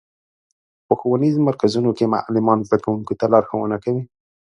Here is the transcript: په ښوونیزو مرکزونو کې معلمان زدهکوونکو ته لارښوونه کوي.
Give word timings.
په 0.85 0.93
ښوونیزو 0.99 1.45
مرکزونو 1.47 1.89
کې 1.97 2.11
معلمان 2.13 2.59
زدهکوونکو 2.67 3.13
ته 3.19 3.25
لارښوونه 3.33 3.77
کوي. 3.83 4.03